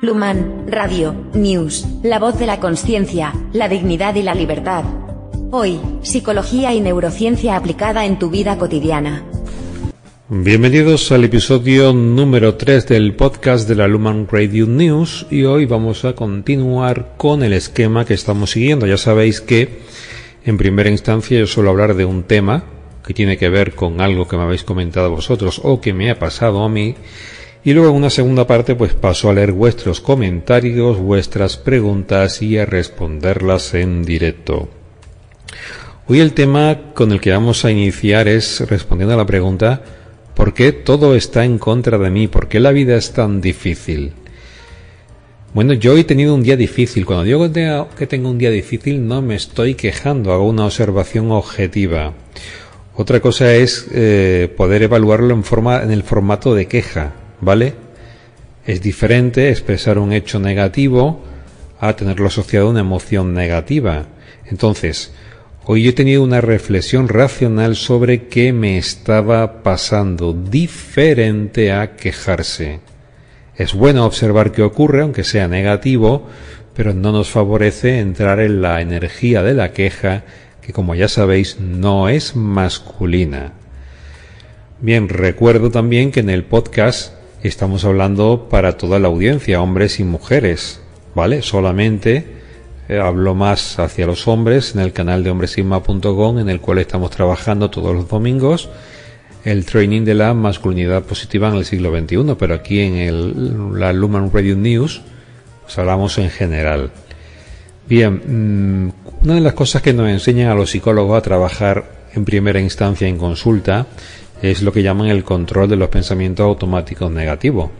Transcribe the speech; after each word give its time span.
Luman, 0.00 0.64
Radio, 0.66 1.14
News, 1.34 1.86
la 2.02 2.18
voz 2.18 2.36
de 2.38 2.46
la 2.46 2.58
conciencia, 2.58 3.32
la 3.52 3.68
dignidad 3.68 4.16
y 4.16 4.22
la 4.22 4.34
libertad. 4.34 4.84
Hoy, 5.52 5.78
psicología 6.02 6.74
y 6.74 6.80
neurociencia 6.80 7.54
aplicada 7.54 8.04
en 8.04 8.18
tu 8.18 8.28
vida 8.28 8.58
cotidiana. 8.58 9.22
Bienvenidos 10.28 11.12
al 11.12 11.22
episodio 11.24 11.92
número 11.92 12.56
3 12.56 12.88
del 12.88 13.14
podcast 13.14 13.68
de 13.68 13.76
la 13.76 13.86
Luman 13.86 14.26
Radio 14.28 14.66
News 14.66 15.26
y 15.30 15.44
hoy 15.44 15.66
vamos 15.66 16.04
a 16.04 16.14
continuar 16.14 17.14
con 17.16 17.44
el 17.44 17.52
esquema 17.52 18.04
que 18.04 18.14
estamos 18.14 18.50
siguiendo. 18.50 18.86
Ya 18.86 18.96
sabéis 18.96 19.40
que 19.40 19.82
en 20.44 20.58
primera 20.58 20.90
instancia 20.90 21.38
yo 21.38 21.46
suelo 21.46 21.70
hablar 21.70 21.94
de 21.94 22.06
un 22.06 22.24
tema 22.24 22.64
que 23.06 23.14
tiene 23.14 23.36
que 23.36 23.50
ver 23.50 23.74
con 23.74 24.00
algo 24.00 24.26
que 24.26 24.36
me 24.36 24.42
habéis 24.42 24.64
comentado 24.64 25.10
vosotros 25.10 25.60
o 25.62 25.80
que 25.80 25.92
me 25.92 26.10
ha 26.10 26.18
pasado 26.18 26.64
a 26.64 26.68
mí 26.68 26.96
y 27.64 27.72
luego 27.72 27.90
en 27.90 27.96
una 27.96 28.10
segunda 28.10 28.46
parte 28.46 28.74
pues 28.74 28.94
paso 28.94 29.30
a 29.30 29.34
leer 29.34 29.52
vuestros 29.52 30.00
comentarios, 30.00 30.98
vuestras 30.98 31.56
preguntas 31.56 32.42
y 32.42 32.58
a 32.58 32.66
responderlas 32.66 33.74
en 33.74 34.04
directo. 34.04 34.68
Hoy 36.08 36.20
el 36.20 36.32
tema 36.32 36.92
con 36.94 37.12
el 37.12 37.20
que 37.20 37.30
vamos 37.30 37.64
a 37.64 37.70
iniciar 37.70 38.26
es 38.26 38.68
respondiendo 38.68 39.14
a 39.14 39.18
la 39.18 39.26
pregunta 39.26 39.82
¿por 40.34 40.54
qué 40.54 40.72
todo 40.72 41.14
está 41.14 41.44
en 41.44 41.58
contra 41.58 41.98
de 41.98 42.10
mí? 42.10 42.26
¿Por 42.26 42.48
qué 42.48 42.58
la 42.58 42.72
vida 42.72 42.96
es 42.96 43.12
tan 43.12 43.40
difícil? 43.40 44.12
Bueno, 45.54 45.74
yo 45.74 45.96
he 45.96 46.04
tenido 46.04 46.34
un 46.34 46.42
día 46.42 46.56
difícil. 46.56 47.04
Cuando 47.04 47.24
digo 47.24 47.52
que 47.96 48.06
tengo 48.06 48.30
un 48.30 48.38
día 48.38 48.50
difícil 48.50 49.06
no 49.06 49.20
me 49.20 49.34
estoy 49.34 49.74
quejando, 49.74 50.32
hago 50.32 50.48
una 50.48 50.64
observación 50.64 51.30
objetiva. 51.30 52.14
Otra 52.94 53.20
cosa 53.20 53.54
es 53.54 53.86
eh, 53.92 54.52
poder 54.56 54.82
evaluarlo 54.82 55.34
en, 55.34 55.44
forma, 55.44 55.82
en 55.82 55.90
el 55.90 56.02
formato 56.02 56.54
de 56.54 56.66
queja. 56.66 57.12
¿Vale? 57.42 57.74
Es 58.64 58.80
diferente 58.80 59.50
expresar 59.50 59.98
un 59.98 60.12
hecho 60.12 60.38
negativo 60.38 61.20
a 61.80 61.94
tenerlo 61.96 62.28
asociado 62.28 62.68
a 62.68 62.70
una 62.70 62.80
emoción 62.80 63.34
negativa. 63.34 64.06
Entonces, 64.46 65.12
hoy 65.64 65.88
he 65.88 65.92
tenido 65.92 66.22
una 66.22 66.40
reflexión 66.40 67.08
racional 67.08 67.74
sobre 67.74 68.28
qué 68.28 68.52
me 68.52 68.78
estaba 68.78 69.64
pasando, 69.64 70.32
diferente 70.32 71.72
a 71.72 71.96
quejarse. 71.96 72.78
Es 73.56 73.74
bueno 73.74 74.06
observar 74.06 74.52
qué 74.52 74.62
ocurre, 74.62 75.02
aunque 75.02 75.24
sea 75.24 75.48
negativo, 75.48 76.28
pero 76.74 76.94
no 76.94 77.10
nos 77.10 77.28
favorece 77.28 77.98
entrar 77.98 78.38
en 78.38 78.62
la 78.62 78.80
energía 78.80 79.42
de 79.42 79.54
la 79.54 79.72
queja, 79.72 80.22
que 80.62 80.72
como 80.72 80.94
ya 80.94 81.08
sabéis 81.08 81.58
no 81.58 82.08
es 82.08 82.36
masculina. 82.36 83.54
Bien, 84.80 85.08
recuerdo 85.08 85.70
también 85.70 86.12
que 86.12 86.20
en 86.20 86.30
el 86.30 86.44
podcast 86.44 87.21
estamos 87.48 87.84
hablando 87.84 88.48
para 88.50 88.76
toda 88.76 88.98
la 88.98 89.08
audiencia, 89.08 89.60
hombres 89.60 90.00
y 90.00 90.04
mujeres, 90.04 90.80
¿vale? 91.14 91.42
Solamente 91.42 92.24
eh, 92.88 92.98
hablo 92.98 93.34
más 93.34 93.78
hacia 93.78 94.06
los 94.06 94.28
hombres 94.28 94.74
en 94.74 94.80
el 94.80 94.92
canal 94.92 95.24
de 95.24 95.30
hombresigma.com 95.30 96.38
en 96.38 96.48
el 96.48 96.60
cual 96.60 96.78
estamos 96.78 97.10
trabajando 97.10 97.70
todos 97.70 97.94
los 97.94 98.08
domingos 98.08 98.68
el 99.44 99.64
training 99.64 100.04
de 100.04 100.14
la 100.14 100.34
masculinidad 100.34 101.02
positiva 101.02 101.48
en 101.48 101.56
el 101.56 101.64
siglo 101.64 101.90
XXI, 101.90 102.36
pero 102.38 102.54
aquí 102.54 102.80
en 102.80 102.94
el, 102.94 103.78
la 103.78 103.92
Lumen 103.92 104.30
Radio 104.32 104.56
News 104.56 105.02
pues 105.62 105.78
hablamos 105.78 106.18
en 106.18 106.30
general. 106.30 106.90
Bien, 107.88 108.86
mm, 108.86 108.92
una 109.24 109.34
de 109.34 109.40
las 109.40 109.54
cosas 109.54 109.82
que 109.82 109.92
nos 109.92 110.08
enseñan 110.08 110.50
a 110.50 110.54
los 110.54 110.70
psicólogos 110.70 111.18
a 111.18 111.22
trabajar 111.22 112.02
en 112.14 112.24
primera 112.24 112.60
instancia 112.60 113.08
en 113.08 113.18
consulta 113.18 113.86
es 114.42 114.62
lo 114.62 114.72
que 114.72 114.82
llaman 114.82 115.08
el 115.08 115.24
control 115.24 115.70
de 115.70 115.76
los 115.76 115.88
pensamientos 115.88 116.44
automáticos 116.44 117.10
negativos. 117.10 117.70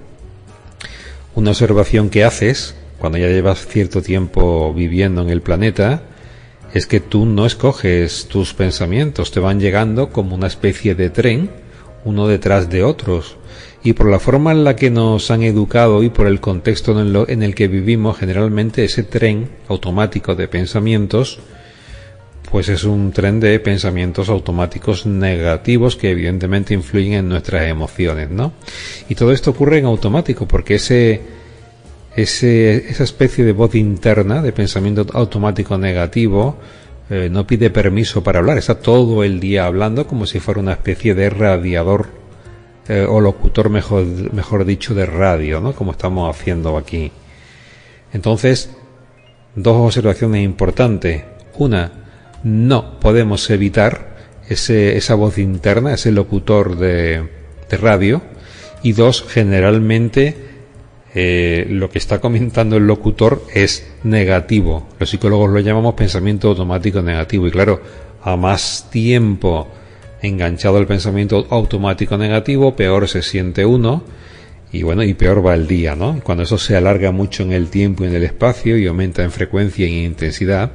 Una 1.34 1.50
observación 1.50 2.08
que 2.08 2.24
haces 2.24 2.76
cuando 2.98 3.18
ya 3.18 3.26
llevas 3.26 3.66
cierto 3.66 4.00
tiempo 4.00 4.72
viviendo 4.72 5.22
en 5.22 5.30
el 5.30 5.42
planeta 5.42 6.02
es 6.72 6.86
que 6.86 7.00
tú 7.00 7.26
no 7.26 7.46
escoges 7.46 8.28
tus 8.28 8.54
pensamientos, 8.54 9.32
te 9.32 9.40
van 9.40 9.60
llegando 9.60 10.10
como 10.10 10.36
una 10.36 10.46
especie 10.46 10.94
de 10.94 11.10
tren, 11.10 11.50
uno 12.04 12.28
detrás 12.28 12.70
de 12.70 12.84
otros. 12.84 13.36
Y 13.82 13.94
por 13.94 14.08
la 14.08 14.20
forma 14.20 14.52
en 14.52 14.62
la 14.62 14.76
que 14.76 14.90
nos 14.90 15.30
han 15.32 15.42
educado 15.42 16.02
y 16.04 16.10
por 16.10 16.28
el 16.28 16.40
contexto 16.40 16.98
en 17.28 17.42
el 17.42 17.54
que 17.54 17.66
vivimos, 17.66 18.18
generalmente 18.18 18.84
ese 18.84 19.02
tren 19.02 19.50
automático 19.68 20.36
de 20.36 20.46
pensamientos 20.46 21.40
pues 22.52 22.68
es 22.68 22.84
un 22.84 23.12
tren 23.12 23.40
de 23.40 23.58
pensamientos 23.60 24.28
automáticos 24.28 25.06
negativos 25.06 25.96
que 25.96 26.10
evidentemente 26.10 26.74
influyen 26.74 27.14
en 27.14 27.28
nuestras 27.30 27.62
emociones, 27.66 28.28
¿no? 28.28 28.52
Y 29.08 29.14
todo 29.14 29.32
esto 29.32 29.52
ocurre 29.52 29.78
en 29.78 29.86
automático 29.86 30.46
porque 30.46 30.74
ese, 30.74 31.22
ese 32.14 32.90
esa 32.90 33.04
especie 33.04 33.42
de 33.46 33.52
voz 33.52 33.74
interna 33.74 34.42
de 34.42 34.52
pensamiento 34.52 35.06
automático 35.14 35.78
negativo 35.78 36.58
eh, 37.08 37.30
no 37.32 37.46
pide 37.46 37.70
permiso 37.70 38.22
para 38.22 38.40
hablar, 38.40 38.58
está 38.58 38.74
todo 38.74 39.24
el 39.24 39.40
día 39.40 39.64
hablando 39.64 40.06
como 40.06 40.26
si 40.26 40.38
fuera 40.38 40.60
una 40.60 40.72
especie 40.72 41.14
de 41.14 41.30
radiador 41.30 42.08
eh, 42.86 43.06
o 43.08 43.18
locutor, 43.22 43.70
mejor, 43.70 44.04
mejor 44.34 44.66
dicho, 44.66 44.94
de 44.94 45.06
radio, 45.06 45.58
¿no? 45.62 45.72
Como 45.72 45.92
estamos 45.92 46.28
haciendo 46.28 46.76
aquí. 46.76 47.12
Entonces, 48.12 48.76
dos 49.56 49.76
observaciones 49.76 50.44
importantes. 50.44 51.24
Una, 51.56 52.01
no 52.44 52.98
podemos 53.00 53.48
evitar 53.50 54.16
ese, 54.48 54.96
esa 54.96 55.14
voz 55.14 55.38
interna, 55.38 55.94
ese 55.94 56.12
locutor 56.12 56.76
de, 56.76 57.42
radio. 57.70 58.20
Y 58.82 58.92
dos, 58.92 59.24
generalmente 59.26 60.36
eh, 61.14 61.66
lo 61.70 61.88
que 61.88 61.98
está 61.98 62.20
comentando 62.20 62.76
el 62.76 62.86
locutor 62.86 63.42
es 63.54 63.86
negativo. 64.04 64.88
Los 64.98 65.08
psicólogos 65.08 65.50
lo 65.50 65.60
llamamos 65.60 65.94
pensamiento 65.94 66.48
automático 66.48 67.00
negativo. 67.00 67.46
Y 67.46 67.50
claro, 67.50 67.80
a 68.22 68.36
más 68.36 68.88
tiempo 68.90 69.68
enganchado 70.20 70.76
al 70.76 70.86
pensamiento 70.86 71.46
automático 71.50 72.18
negativo, 72.18 72.76
peor 72.76 73.08
se 73.08 73.22
siente 73.22 73.64
uno. 73.64 74.04
Y 74.70 74.82
bueno, 74.82 75.02
y 75.02 75.12
peor 75.14 75.44
va 75.44 75.54
el 75.54 75.66
día, 75.66 75.94
¿no? 75.94 76.20
Cuando 76.22 76.44
eso 76.44 76.56
se 76.56 76.76
alarga 76.76 77.10
mucho 77.10 77.42
en 77.42 77.52
el 77.52 77.68
tiempo 77.68 78.04
y 78.04 78.08
en 78.08 78.14
el 78.14 78.24
espacio 78.24 78.78
y 78.78 78.86
aumenta 78.86 79.22
en 79.22 79.30
frecuencia 79.30 79.86
y 79.86 79.98
en 79.98 80.04
intensidad, 80.04 80.72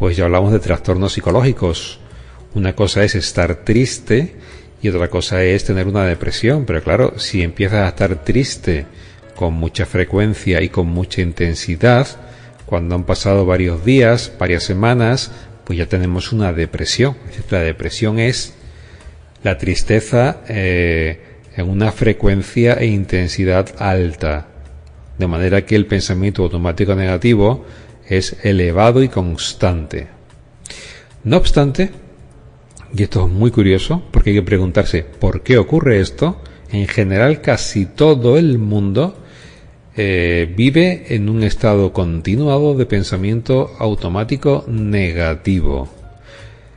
pues 0.00 0.16
ya 0.16 0.24
hablamos 0.24 0.50
de 0.50 0.60
trastornos 0.60 1.12
psicológicos. 1.12 2.00
Una 2.54 2.74
cosa 2.74 3.04
es 3.04 3.14
estar 3.14 3.56
triste 3.66 4.34
y 4.80 4.88
otra 4.88 5.08
cosa 5.08 5.44
es 5.44 5.64
tener 5.64 5.86
una 5.86 6.06
depresión. 6.06 6.64
Pero 6.64 6.82
claro, 6.82 7.18
si 7.18 7.42
empiezas 7.42 7.84
a 7.84 7.88
estar 7.88 8.24
triste 8.24 8.86
con 9.36 9.52
mucha 9.52 9.84
frecuencia 9.84 10.62
y 10.62 10.70
con 10.70 10.86
mucha 10.86 11.20
intensidad, 11.20 12.08
cuando 12.64 12.94
han 12.94 13.04
pasado 13.04 13.44
varios 13.44 13.84
días, 13.84 14.32
varias 14.38 14.64
semanas, 14.64 15.32
pues 15.64 15.78
ya 15.78 15.84
tenemos 15.84 16.32
una 16.32 16.54
depresión. 16.54 17.14
La 17.50 17.60
depresión 17.60 18.18
es 18.18 18.54
la 19.42 19.58
tristeza 19.58 20.38
eh, 20.48 21.20
en 21.54 21.68
una 21.68 21.92
frecuencia 21.92 22.72
e 22.72 22.86
intensidad 22.86 23.68
alta. 23.78 24.46
De 25.18 25.26
manera 25.26 25.66
que 25.66 25.76
el 25.76 25.84
pensamiento 25.84 26.42
automático 26.42 26.94
negativo 26.94 27.66
es 28.10 28.36
elevado 28.44 29.02
y 29.02 29.08
constante. 29.08 30.08
No 31.24 31.38
obstante, 31.38 31.90
y 32.92 33.04
esto 33.04 33.26
es 33.26 33.32
muy 33.32 33.50
curioso, 33.50 34.02
porque 34.10 34.30
hay 34.30 34.36
que 34.36 34.42
preguntarse 34.42 35.04
por 35.04 35.42
qué 35.42 35.56
ocurre 35.56 36.00
esto, 36.00 36.42
en 36.72 36.86
general 36.88 37.40
casi 37.40 37.86
todo 37.86 38.36
el 38.36 38.58
mundo 38.58 39.16
eh, 39.96 40.52
vive 40.56 41.14
en 41.14 41.28
un 41.28 41.42
estado 41.42 41.92
continuado 41.92 42.74
de 42.74 42.86
pensamiento 42.86 43.70
automático 43.78 44.64
negativo. 44.68 45.88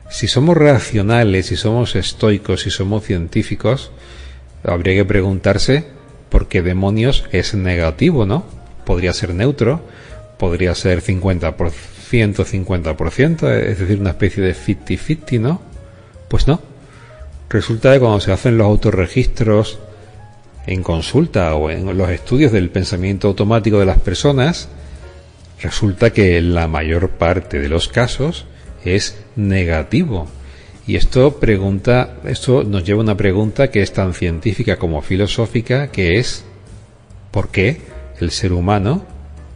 Si 0.09 0.27
somos 0.27 0.55
racionales, 0.55 1.47
si 1.47 1.55
somos 1.55 1.95
estoicos, 1.95 2.61
si 2.61 2.69
somos 2.69 3.03
científicos, 3.03 3.91
habría 4.63 4.93
que 4.93 5.05
preguntarse 5.05 5.85
por 6.29 6.47
qué 6.47 6.61
demonios 6.61 7.25
es 7.31 7.55
negativo, 7.55 8.25
¿no? 8.25 8.43
Podría 8.85 9.13
ser 9.13 9.33
neutro, 9.33 9.81
podría 10.43 10.75
ser 10.75 11.01
50%, 11.01 11.55
50%, 12.11 13.49
es 13.49 13.79
decir, 13.79 13.97
una 13.97 14.09
especie 14.09 14.43
de 14.43 14.53
50-50, 14.53 15.39
¿no? 15.39 15.61
Pues 16.27 16.49
no. 16.49 16.59
Resulta 17.49 17.93
que 17.93 17.99
cuando 18.01 18.19
se 18.19 18.33
hacen 18.33 18.57
los 18.57 18.67
autorregistros 18.67 19.79
en 20.67 20.83
consulta 20.83 21.55
o 21.55 21.69
en 21.69 21.97
los 21.97 22.09
estudios 22.09 22.51
del 22.51 22.69
pensamiento 22.71 23.29
automático 23.29 23.79
de 23.79 23.85
las 23.85 23.99
personas, 23.99 24.67
resulta 25.61 26.11
que 26.11 26.41
la 26.41 26.67
mayor 26.67 27.11
parte 27.11 27.61
de 27.61 27.69
los 27.69 27.87
casos 27.87 28.45
es 28.83 29.15
negativo. 29.37 30.27
Y 30.85 30.97
esto 30.97 31.39
pregunta, 31.39 32.17
esto 32.25 32.65
nos 32.65 32.83
lleva 32.83 32.99
a 32.99 33.03
una 33.03 33.15
pregunta 33.15 33.71
que 33.71 33.81
es 33.81 33.93
tan 33.93 34.13
científica 34.13 34.75
como 34.75 35.01
filosófica, 35.01 35.87
que 35.87 36.19
es 36.19 36.43
¿por 37.31 37.47
qué 37.47 37.79
el 38.19 38.31
ser 38.31 38.51
humano 38.51 39.05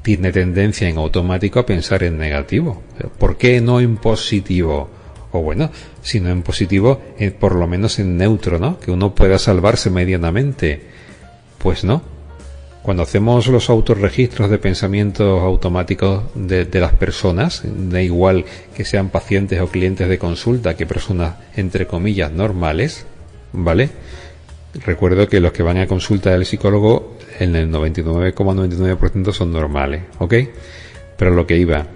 tiene 0.08 0.32
tendencia 0.32 0.88
en 0.88 0.98
automático 0.98 1.60
a 1.60 1.66
pensar 1.66 2.02
en 2.02 2.18
negativo. 2.18 2.82
¿Por 3.20 3.36
qué 3.36 3.60
no 3.60 3.82
en 3.82 3.98
positivo? 3.98 4.90
O 5.34 5.42
bueno, 5.42 5.70
si 6.02 6.22
no 6.22 6.30
en 6.30 6.44
positivo, 6.44 7.02
por 7.38 7.56
lo 7.56 7.68
menos 7.68 8.00
en 8.00 8.16
neutro, 8.16 8.58
¿no? 8.58 8.80
Que 8.80 8.90
uno 8.90 9.14
pueda 9.14 9.38
salvarse 9.38 9.90
medianamente. 9.90 10.82
Pues 11.58 11.84
no. 11.84 12.02
Cuando 12.84 13.04
hacemos 13.04 13.48
los 13.48 13.70
autorregistros 13.70 14.50
de 14.50 14.58
pensamientos 14.60 15.44
automáticos 15.44 16.24
de, 16.36 16.64
de, 16.64 16.80
las 16.80 16.94
personas, 16.94 17.64
da 17.66 18.02
igual 18.02 18.46
que 18.78 18.86
sean 18.86 19.10
pacientes 19.10 19.60
o 19.60 19.68
clientes 19.68 20.08
de 20.08 20.18
consulta 20.18 20.78
que 20.78 20.86
personas 20.86 21.36
entre 21.58 21.86
comillas 21.86 22.32
normales, 22.32 23.06
¿vale? 23.52 23.90
Recuerdo 24.86 25.28
que 25.28 25.42
los 25.42 25.52
que 25.52 25.64
van 25.64 25.80
a 25.80 25.88
consulta 25.88 26.32
del 26.32 26.46
psicólogo 26.46 27.17
en 27.40 27.56
el 27.56 27.72
99,99% 27.72 29.32
son 29.34 29.52
normales, 29.52 30.04
¿ok? 30.20 30.34
Pero 31.18 31.32
lo 31.32 31.48
que 31.48 31.58
iba, 31.58 31.88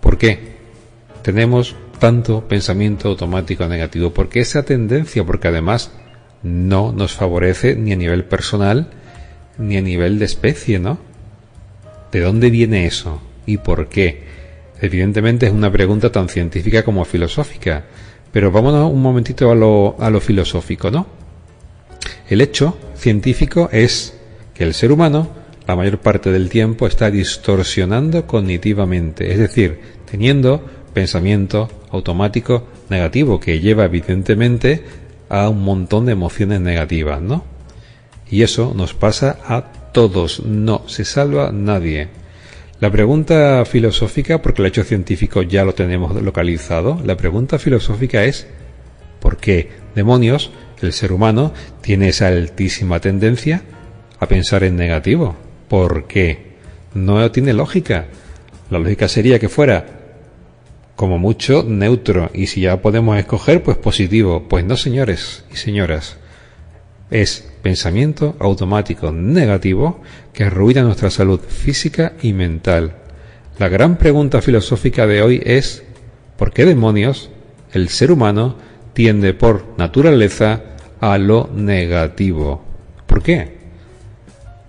¿por 0.00 0.18
qué? 0.18 0.56
Tenemos 1.22 1.76
tanto 1.98 2.46
pensamiento 2.46 3.08
automático 3.08 3.66
negativo, 3.66 4.12
porque 4.12 4.40
esa 4.40 4.64
tendencia, 4.64 5.24
porque 5.24 5.48
además 5.48 5.92
no 6.42 6.92
nos 6.92 7.14
favorece 7.14 7.74
ni 7.74 7.92
a 7.92 7.96
nivel 7.96 8.24
personal 8.24 8.90
ni 9.58 9.76
a 9.76 9.82
nivel 9.82 10.18
de 10.18 10.24
especie, 10.24 10.78
¿no? 10.78 10.98
¿De 12.12 12.20
dónde 12.20 12.50
viene 12.50 12.86
eso? 12.86 13.20
¿Y 13.44 13.58
por 13.58 13.88
qué? 13.88 14.22
Evidentemente 14.80 15.46
es 15.46 15.52
una 15.52 15.72
pregunta 15.72 16.12
tan 16.12 16.28
científica 16.28 16.84
como 16.84 17.04
filosófica, 17.04 17.84
pero 18.32 18.52
vámonos 18.52 18.92
un 18.92 19.02
momentito 19.02 19.50
a 19.50 19.54
lo, 19.54 19.96
a 19.98 20.10
lo 20.10 20.20
filosófico, 20.20 20.90
¿no? 20.90 21.06
El 22.28 22.40
hecho 22.40 22.78
científico 22.94 23.68
es 23.72 24.17
el 24.58 24.74
ser 24.74 24.92
humano 24.92 25.28
la 25.68 25.76
mayor 25.76 25.98
parte 25.98 26.32
del 26.32 26.48
tiempo 26.48 26.86
está 26.86 27.10
distorsionando 27.10 28.26
cognitivamente, 28.26 29.30
es 29.32 29.38
decir, 29.38 29.78
teniendo 30.10 30.64
pensamiento 30.94 31.68
automático 31.90 32.66
negativo 32.88 33.38
que 33.38 33.60
lleva 33.60 33.84
evidentemente 33.84 34.82
a 35.28 35.50
un 35.50 35.62
montón 35.62 36.06
de 36.06 36.12
emociones 36.12 36.62
negativas, 36.62 37.20
¿no? 37.20 37.44
Y 38.30 38.42
eso 38.42 38.72
nos 38.74 38.94
pasa 38.94 39.38
a 39.46 39.70
todos, 39.92 40.42
no 40.42 40.84
se 40.86 41.04
salva 41.04 41.52
nadie. 41.52 42.08
La 42.80 42.90
pregunta 42.90 43.62
filosófica, 43.66 44.40
porque 44.40 44.62
el 44.62 44.68
hecho 44.68 44.84
científico 44.84 45.42
ya 45.42 45.66
lo 45.66 45.74
tenemos 45.74 46.14
localizado, 46.22 46.98
la 47.04 47.18
pregunta 47.18 47.58
filosófica 47.58 48.24
es 48.24 48.46
¿por 49.20 49.36
qué 49.36 49.70
demonios 49.94 50.50
el 50.80 50.94
ser 50.94 51.12
humano 51.12 51.52
tiene 51.82 52.08
esa 52.08 52.28
altísima 52.28 53.00
tendencia 53.00 53.64
a 54.20 54.26
pensar 54.26 54.64
en 54.64 54.76
negativo? 54.76 55.36
¿Por 55.68 56.06
qué? 56.06 56.56
No 56.94 57.30
tiene 57.30 57.52
lógica. 57.52 58.06
La 58.70 58.78
lógica 58.78 59.08
sería 59.08 59.38
que 59.38 59.48
fuera 59.48 59.98
como 60.96 61.18
mucho 61.18 61.62
neutro 61.62 62.30
y 62.34 62.48
si 62.48 62.62
ya 62.62 62.82
podemos 62.82 63.16
escoger 63.18 63.62
pues 63.62 63.76
positivo. 63.76 64.48
Pues 64.48 64.64
no 64.64 64.76
señores 64.76 65.44
y 65.52 65.56
señoras. 65.56 66.16
Es 67.10 67.48
pensamiento 67.62 68.36
automático 68.38 69.12
negativo 69.12 70.02
que 70.32 70.44
arruina 70.44 70.82
nuestra 70.82 71.10
salud 71.10 71.40
física 71.40 72.14
y 72.20 72.32
mental. 72.32 72.96
La 73.58 73.68
gran 73.68 73.96
pregunta 73.96 74.42
filosófica 74.42 75.06
de 75.06 75.22
hoy 75.22 75.42
es 75.44 75.84
¿por 76.36 76.52
qué 76.52 76.64
demonios 76.64 77.30
el 77.72 77.88
ser 77.88 78.12
humano 78.12 78.56
tiende 78.92 79.34
por 79.34 79.74
naturaleza 79.78 80.62
a 81.00 81.18
lo 81.18 81.48
negativo? 81.54 82.62
¿Por 83.06 83.22
qué? 83.22 83.57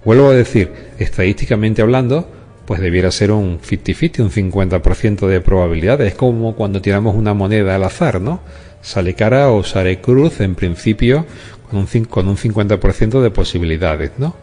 Vuelvo 0.09 0.29
a 0.29 0.33
decir, 0.33 0.71
estadísticamente 0.97 1.83
hablando, 1.83 2.27
pues 2.65 2.81
debiera 2.81 3.11
ser 3.11 3.31
un 3.31 3.61
50-50, 3.61 4.21
un 4.21 4.31
50% 4.31 5.27
de 5.27 5.39
probabilidad. 5.39 6.01
Es 6.01 6.15
como 6.15 6.55
cuando 6.55 6.81
tiramos 6.81 7.13
una 7.13 7.35
moneda 7.35 7.75
al 7.75 7.83
azar, 7.83 8.19
¿no? 8.19 8.39
Sale 8.81 9.13
cara 9.13 9.51
o 9.51 9.63
sale 9.63 10.01
cruz, 10.01 10.41
en 10.41 10.55
principio, 10.55 11.27
con 11.69 11.77
un, 11.77 12.05
con 12.05 12.27
un 12.27 12.37
50% 12.37 13.21
de 13.21 13.29
posibilidades, 13.29 14.13
¿no? 14.17 14.35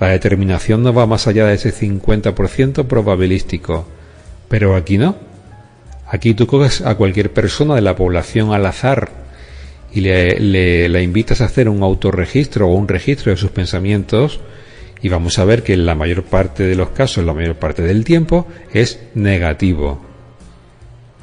La 0.00 0.08
determinación 0.08 0.82
no 0.82 0.92
va 0.92 1.06
más 1.06 1.28
allá 1.28 1.46
de 1.46 1.54
ese 1.54 1.72
50% 1.72 2.88
probabilístico. 2.88 3.86
Pero 4.48 4.74
aquí 4.74 4.98
no. 4.98 5.14
Aquí 6.08 6.34
tú 6.34 6.48
coges 6.48 6.80
a 6.80 6.96
cualquier 6.96 7.32
persona 7.32 7.76
de 7.76 7.82
la 7.82 7.94
población 7.94 8.52
al 8.52 8.66
azar 8.66 9.08
y 9.92 10.00
le, 10.00 10.40
le, 10.40 10.88
le 10.88 11.02
invitas 11.04 11.42
a 11.42 11.44
hacer 11.44 11.68
un 11.68 11.84
autorregistro 11.84 12.66
o 12.66 12.74
un 12.74 12.88
registro 12.88 13.30
de 13.30 13.36
sus 13.36 13.52
pensamientos 13.52 14.40
y 15.02 15.08
vamos 15.08 15.38
a 15.38 15.44
ver 15.44 15.62
que 15.62 15.72
en 15.72 15.86
la 15.86 15.94
mayor 15.94 16.24
parte 16.24 16.64
de 16.64 16.74
los 16.74 16.90
casos, 16.90 17.24
la 17.24 17.34
mayor 17.34 17.56
parte 17.56 17.82
del 17.82 18.04
tiempo, 18.04 18.46
es 18.72 19.00
negativo. 19.14 20.00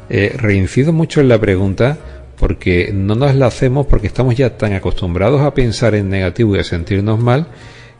Eh, 0.09 0.33
reincido 0.37 0.93
mucho 0.93 1.21
en 1.21 1.27
la 1.27 1.39
pregunta 1.39 1.97
porque 2.39 2.91
no 2.93 3.15
nos 3.15 3.35
la 3.35 3.47
hacemos 3.47 3.87
porque 3.87 4.07
estamos 4.07 4.35
ya 4.35 4.57
tan 4.57 4.73
acostumbrados 4.73 5.41
a 5.41 5.53
pensar 5.53 5.95
en 5.95 6.09
negativo 6.09 6.55
y 6.55 6.59
a 6.59 6.63
sentirnos 6.63 7.19
mal 7.19 7.47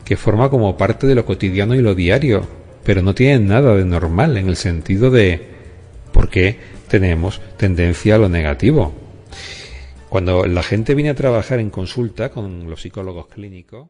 que 0.06 0.15
forma 0.15 0.50
como 0.50 0.77
parte 0.77 1.06
de 1.06 1.15
lo 1.15 1.25
cotidiano 1.25 1.75
y 1.75 1.81
lo 1.81 1.94
diario, 1.94 2.47
pero 2.83 3.01
no 3.01 3.13
tiene 3.13 3.39
nada 3.39 3.75
de 3.75 3.83
normal 3.83 4.38
en 4.38 4.47
el 4.47 4.56
sentido 4.56 5.12
de 5.12 5.41
por 6.13 6.30
qué 6.30 6.57
tenemos 6.88 7.41
tendencia 7.57 8.15
a 8.15 8.18
lo 8.18 8.30
negativo. 8.30 8.94
Cuando 10.07 10.45
la 10.45 10.63
gente 10.63 10.95
viene 10.95 11.09
a 11.09 11.15
trabajar 11.15 11.59
en 11.59 11.69
consulta 11.69 12.30
con 12.30 12.69
los 12.69 12.81
psicólogos 12.81 13.27
clínicos, 13.27 13.89